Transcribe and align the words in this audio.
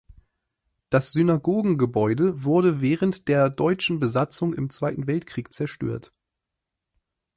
Das 0.89 1.11
Synagogengebäude 1.11 2.43
wurde 2.43 2.81
während 2.81 3.27
der 3.27 3.51
deutschen 3.51 3.99
Besatzung 3.99 4.51
im 4.55 4.71
Zweiten 4.71 5.05
Weltkrieg 5.05 5.53
zerstört. 5.53 6.11